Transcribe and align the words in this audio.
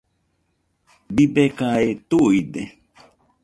Bibekae 1.15 1.87
tuide. 2.09 2.61